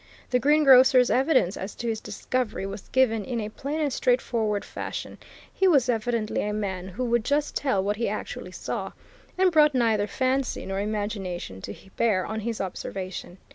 [0.31, 5.19] The greengrocer's evidence as to his discovery was given in a plain and straightforward fashion
[5.53, 8.93] he was evidently a man who would just tell what he actually saw,
[9.37, 13.37] and brought neither fancy nor imagination to bear on his observation.